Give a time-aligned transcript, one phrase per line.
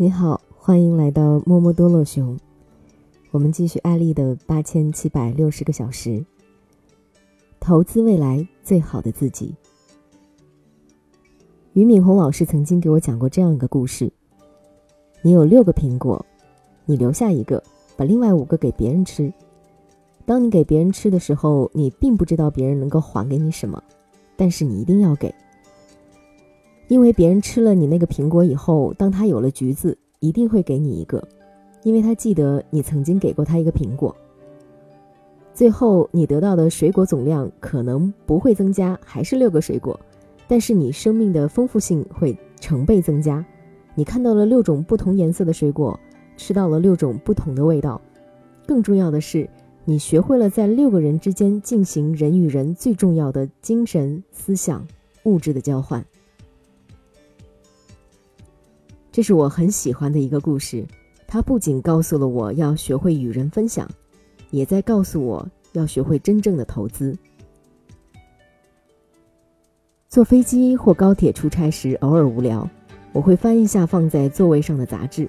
[0.00, 2.38] 你好，欢迎来到摸摸多洛熊。
[3.32, 6.24] 我们继续艾丽的八千七百六十个小时，
[7.58, 9.52] 投资未来最好的自己。
[11.72, 14.08] 俞敏洪老师曾经给我讲过这样一个故事：
[15.20, 16.24] 你有六个苹果，
[16.84, 17.60] 你留下一个，
[17.96, 19.32] 把另外五个给别人吃。
[20.24, 23.82] 当你给别人吃的时候，你并不知道别人能够还给你什么，
[24.36, 25.34] 但是你一定要给。
[26.88, 31.22] 因为别人吃了你那个苹果以后，当他有了橘子，一定会给你一个，
[31.82, 34.14] 因为他记得你曾经给过他一个苹果。
[35.52, 39.98] 最后你得到的水果总量可能不会增加，还是六个水果，
[40.46, 43.44] 但是你生命的丰富性会成倍增加。
[43.94, 45.98] 你看到了六种不同颜色的水果，
[46.36, 48.00] 吃到了六种不同的味道，
[48.66, 49.46] 更重要的是，
[49.84, 54.86] 你学会了在六个人之间进行人与人最重要的精神、思想、
[55.24, 56.02] 物质的交换。
[59.10, 60.86] 这是我很喜欢的一个故事，
[61.26, 63.88] 它不仅告诉了我要学会与人分享，
[64.50, 67.16] 也在告诉我要学会真正的投资。
[70.08, 72.68] 坐飞机或高铁出差时，偶尔无聊，
[73.12, 75.28] 我会翻一下放在座位上的杂志，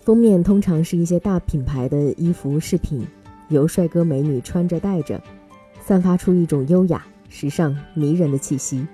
[0.00, 3.04] 封面通常是一些大品牌的衣服饰品，
[3.48, 5.20] 由帅哥美女穿着戴着，
[5.80, 8.86] 散发出一种优雅、时尚、迷人的气息。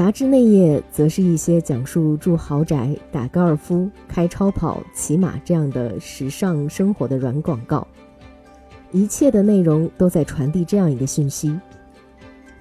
[0.00, 7.86] 杂志内页则是一些讲述住豪宅、打高尔夫、开超跑、骑马这样的时尚生活的软广告，
[8.92, 11.54] 一切的内容都在传递这样一个讯息：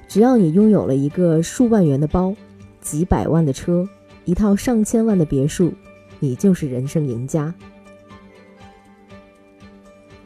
[0.06, 2.36] 只要你拥有了一个数万元的包、
[2.82, 3.88] 几百万的车、
[4.26, 5.72] 一套上千万的别墅，
[6.20, 7.56] 你就是人生赢家。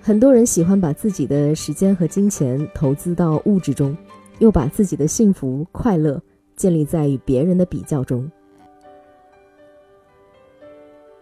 [0.02, 3.96] 很多人喜欢把自己的时间和金钱投资到物质中，
[4.40, 6.20] 又把自己的幸福快乐。
[6.64, 8.32] 建立在与别人的比较中，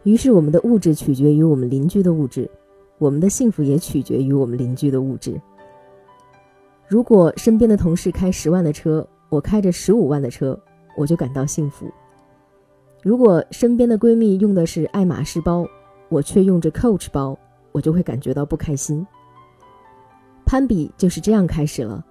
[0.03, 2.47] 于是我们的物质取决于我们邻居的物质，
[2.99, 5.41] 我们的幸福也取决于我们邻居的物质。
[6.87, 10.55] 如果身边的同事开十万的车，我开着十五万的车，
[10.95, 11.87] 我就感到幸福；
[13.01, 15.65] 如果身边的闺蜜用的是爱马仕包，
[16.09, 17.35] 我却用着 Coach 包，
[17.71, 19.03] 我就会感觉到不开心。
[20.45, 22.05] 攀比就是这样开始了，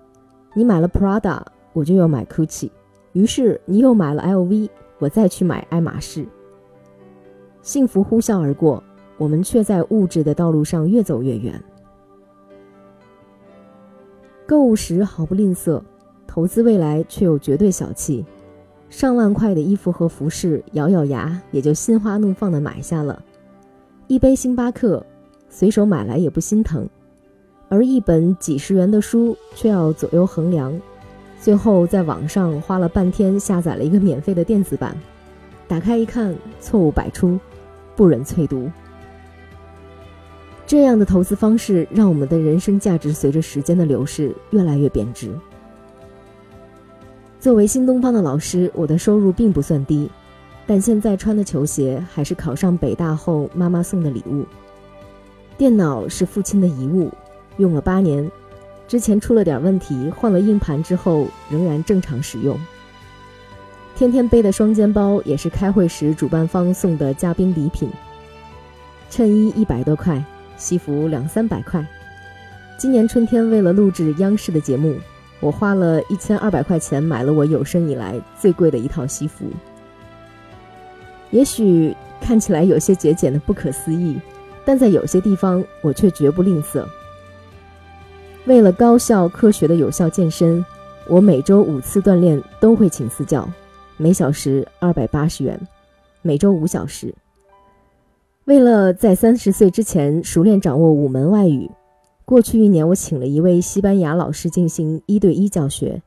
[0.52, 1.40] 你买了 Prada，
[1.72, 2.68] 我就要买 Gucci。
[3.12, 6.26] 于是你又买了 LV，我再去买爱马仕。
[7.62, 8.82] 幸福呼啸而过，
[9.18, 11.62] 我们却在物质的道路上越走越远。
[14.46, 15.82] 购物时毫不吝啬，
[16.26, 18.24] 投资未来却又绝对小气。
[18.88, 23.22] 上万块的衣服和服饰，咬咬牙也就心花怒放的买下了。
[24.08, 25.04] 一杯星巴克，
[25.48, 26.88] 随手买来也不心疼，
[27.68, 30.76] 而一本几十元的书，却要左右衡量。
[31.40, 34.94] 最后在网上花了半天下载了一个免费的电子版，
[35.66, 37.40] 打开一看，错误百出，
[37.96, 38.70] 不忍淬读。
[40.66, 45.30] 这样的投资方式让我们的人生价值随着时间的流逝越来越贬值。
[47.40, 50.10] 作为新东方的老师，我的收入并不算低，
[50.66, 54.44] 但现在穿的球鞋还是考上北大后妈妈送的礼物。
[55.56, 57.10] 电脑是父亲的遗物，
[57.56, 58.30] 用了八年。
[58.90, 62.58] 之前出了点问题，换了硬盘之后仍然正常使用。
[63.94, 67.88] 天天背的双肩包也是开会时主办方送的嘉宾礼品。
[69.08, 70.20] 衬衣一百多块，
[70.56, 71.86] 西服两三百块。
[72.76, 74.96] 今年春天为了录制央视的节目，
[75.38, 79.44] 我花了一千二百块钱买了我有生以来最贵的一套西服。
[81.30, 84.18] 也许看起来有些节俭的不可思议，
[84.64, 86.84] 但在有些地方我却绝不吝啬。
[88.50, 90.66] 为了高效科学的有效健身，
[91.06, 93.48] 我每周五次锻炼都会请私教，
[93.96, 95.68] 每小时二百八十元，
[96.20, 97.14] 每周五小时。
[98.46, 101.70] 为了在三十岁之前熟练掌握五门外语，
[102.24, 106.02] 过去一年我请了一位西班牙老师进行一对一教学，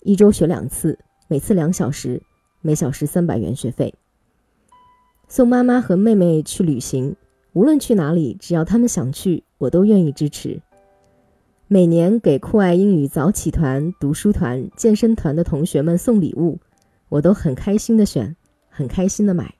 [0.00, 0.98] 一周学两次，
[1.28, 2.20] 每次两小时，
[2.62, 3.94] 每小时三百元学费。
[5.28, 7.14] 送妈妈和妹妹去旅行，
[7.52, 10.60] 无论去哪里，只要他们想去，我都愿意支持。
[11.72, 16.58] 每年给酷爱英语早起团、读书团、健身团的同学们送礼物，
[17.08, 18.34] 我都很开心的选，
[18.68, 19.54] 很开心的买。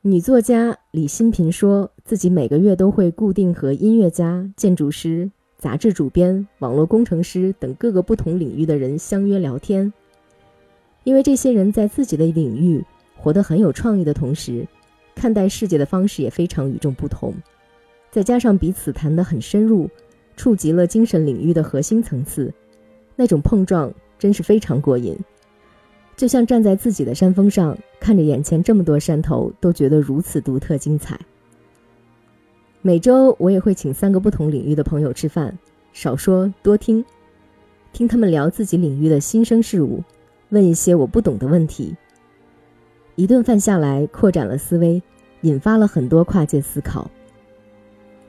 [0.00, 9.92] 女作家李新平说自己每个月都会固定和音乐家、建筑师、杂志主编、网络工程师等各个不同领域的人相约聊天，
[11.02, 12.82] 因为这些人在自己的领域
[13.14, 14.66] 活得很有创意的同时，
[15.14, 17.34] 看待世界的方式也非常与众不同。
[18.14, 19.90] 再加上彼此谈得很深入，
[20.36, 22.54] 触及了精神领域的核心层次，
[23.16, 25.18] 那种碰撞真是非常过瘾。
[26.14, 31.18] 就像站在自己的山峰上，看着眼前这么多山头，都觉得如此独特精彩。
[32.82, 35.58] 每周我也会请三个不同领域的朋友吃饭，
[35.92, 37.04] 少说多听，
[37.92, 40.00] 听他们聊自己领域的新生事物，
[40.50, 41.92] 问一些我不懂的问题。
[43.16, 45.02] 一顿饭下来，扩展了思维，
[45.40, 47.10] 引发了很多跨界思考。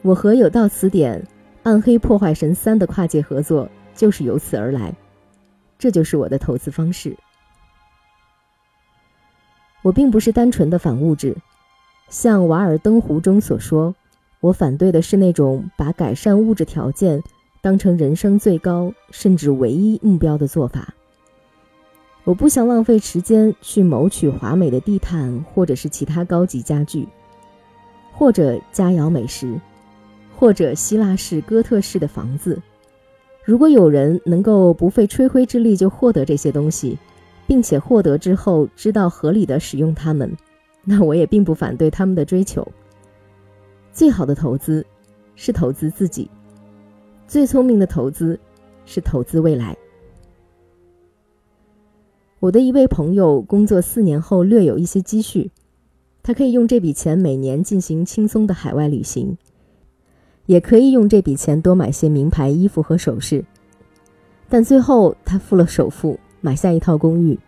[0.05, 1.19] 我和有道词典
[1.63, 4.93] 《暗黑破坏神三》的跨界合作就是由此而来，
[5.79, 7.17] 这就是我的投资方式。
[9.81, 11.35] 我并不是单纯的反物质，
[12.07, 13.95] 像《瓦尔登湖》中所说，
[14.41, 17.19] 我反对的是那种把改善物质条件
[17.59, 20.93] 当成人生最高甚至唯一目标的做法。
[22.25, 27.07] 我不想浪费时间去谋取华美的地毯，或者是其他高级家具，
[28.13, 29.59] 或者佳肴美食，
[30.37, 32.61] 或者希腊式、哥特式的房子。
[33.43, 36.97] 如果有人能够不费吹灰之力就获得这些东西，
[37.47, 40.35] 并且获得之后知道合理的使用它们，
[40.83, 42.67] 那我也并不反对他们的追求。
[43.91, 44.85] 最好的投资
[45.35, 46.29] 是投资自己，
[47.27, 48.37] 最聪明的投资
[48.85, 49.77] 是投资未来。
[52.39, 55.49] 我的一位朋友工作四年后略有一些积蓄，
[56.21, 59.37] 他可以用这笔钱每年进行轻松的海外旅行，
[60.45, 63.43] 也可以用这笔钱多买些名牌衣服和首饰，
[64.49, 66.19] 但最后他付了首付。
[66.41, 67.39] 买下一套公寓，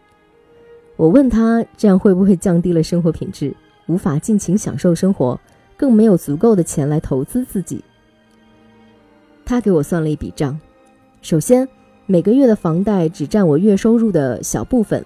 [0.96, 3.56] 我问他这样会不会降低了生活品质，
[3.86, 5.40] 无法尽情享受生活，
[5.78, 7.80] 更没有足够的钱来投资自己。
[9.46, 10.60] 他给我算了一笔账，
[11.22, 11.68] 首先
[12.08, 15.06] 每个月的房贷只占我月收入的小部分，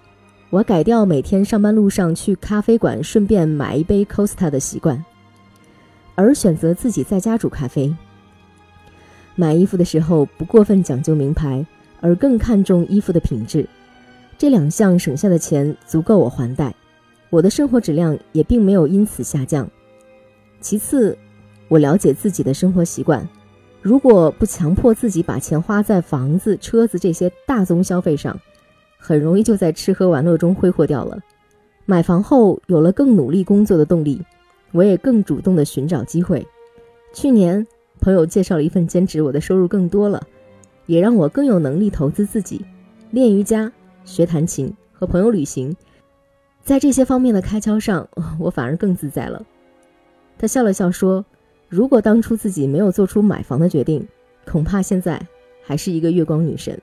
[0.51, 5.03] 我改掉每天上班路上去咖啡馆顺便买一杯 Costa 的习惯，
[6.15, 7.93] 而选择自己在家煮咖啡。
[9.35, 11.65] 买衣服的时候不过分讲究名牌，
[11.99, 13.67] 而更看重衣服的品质。
[14.37, 16.73] 这两项省下的钱足够我还贷，
[17.29, 19.69] 我的生活质量也并没有因此下降。
[20.59, 21.17] 其次，
[21.67, 23.27] 我了解自己的生活习惯，
[23.81, 28.39] 如果不强迫自己把钱花在房子、车子这些大宗消费上，
[28.97, 31.19] 很容易就在吃喝玩乐中挥霍掉了。
[31.85, 34.21] 买房后有了更努力工作的动力，
[34.71, 36.45] 我也更主动的寻找机会。
[37.13, 37.65] 去年
[37.99, 40.25] 朋友介绍了一份兼职，我的收入更多了，
[40.85, 42.65] 也让我更有能力投资自己，
[43.11, 43.71] 练瑜伽。
[44.03, 45.75] 学弹琴和朋友旅行，
[46.63, 48.09] 在这些方面的开销上，
[48.39, 49.45] 我反而更自在了。
[50.39, 51.23] 他笑了笑说
[51.69, 54.05] ：“如果当初自己没有做出买房的决定，
[54.45, 55.21] 恐怕现在
[55.63, 56.77] 还是一个月光女神。”